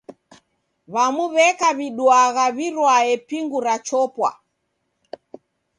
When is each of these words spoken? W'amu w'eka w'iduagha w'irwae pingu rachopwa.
W'amu 0.93 1.25
w'eka 1.33 1.69
w'iduagha 1.77 2.45
w'irwae 2.55 3.13
pingu 3.27 3.59
rachopwa. 3.67 4.29